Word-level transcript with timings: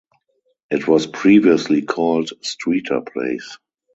It 0.71 0.87
was 0.87 1.05
previously 1.05 1.83
called 1.83 2.31
Streeter 2.41 3.01
Place. 3.01 3.59